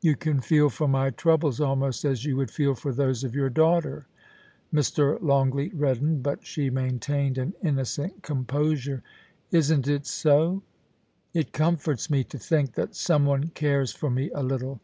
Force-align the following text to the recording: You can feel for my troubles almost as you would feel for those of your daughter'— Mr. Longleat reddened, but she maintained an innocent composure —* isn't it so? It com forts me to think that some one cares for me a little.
You 0.00 0.16
can 0.16 0.40
feel 0.40 0.68
for 0.68 0.88
my 0.88 1.10
troubles 1.10 1.60
almost 1.60 2.04
as 2.04 2.24
you 2.24 2.36
would 2.38 2.50
feel 2.50 2.74
for 2.74 2.92
those 2.92 3.22
of 3.22 3.36
your 3.36 3.48
daughter'— 3.48 4.08
Mr. 4.74 5.22
Longleat 5.22 5.72
reddened, 5.76 6.24
but 6.24 6.44
she 6.44 6.70
maintained 6.70 7.38
an 7.38 7.54
innocent 7.62 8.24
composure 8.24 9.04
—* 9.38 9.50
isn't 9.52 9.86
it 9.86 10.04
so? 10.04 10.64
It 11.34 11.52
com 11.52 11.76
forts 11.76 12.10
me 12.10 12.24
to 12.24 12.36
think 12.36 12.72
that 12.72 12.96
some 12.96 13.26
one 13.26 13.50
cares 13.50 13.92
for 13.92 14.10
me 14.10 14.28
a 14.34 14.42
little. 14.42 14.80